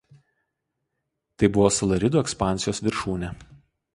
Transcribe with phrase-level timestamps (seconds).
[1.43, 3.33] Tai buvo Salaridų ekspansijos viršūnė.